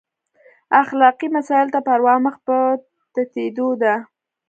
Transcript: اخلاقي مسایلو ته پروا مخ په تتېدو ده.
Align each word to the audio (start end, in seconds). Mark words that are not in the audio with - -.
اخلاقي 0.81 1.27
مسایلو 1.37 1.73
ته 1.75 1.79
پروا 1.87 2.15
مخ 2.25 2.35
په 2.47 2.57
تتېدو 3.13 3.67
ده. 3.81 3.93